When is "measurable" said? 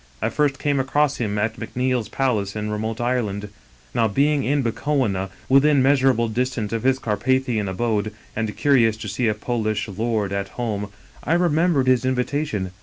5.83-6.27